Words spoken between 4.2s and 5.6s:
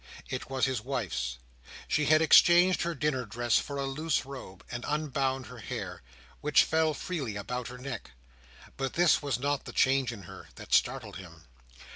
robe, and unbound her